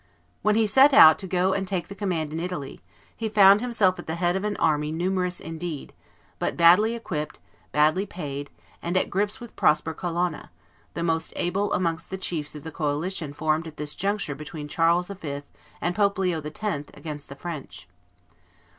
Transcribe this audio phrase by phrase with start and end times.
[0.41, 2.79] When he set out to go and take the command in Italy,
[3.15, 5.93] he found himself at the head of an army numerous indeed,
[6.39, 7.37] but badly equipped,
[7.71, 8.49] badly paid,
[8.81, 10.49] and at grips with Prosper Colonna,
[10.95, 15.05] the most able amongst the chiefs of the coalition formed at this juncture between Charles
[15.09, 15.43] V.
[15.81, 16.85] and Pope Leo X.
[16.95, 17.87] against the French.